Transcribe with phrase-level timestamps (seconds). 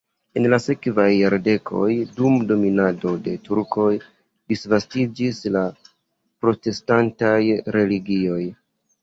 [0.39, 1.89] En la sekvaj jardekoj
[2.19, 3.91] dum dominado de turkoj
[4.55, 5.63] disvastiĝis la
[6.47, 7.37] protestantaj
[7.79, 8.43] religioj.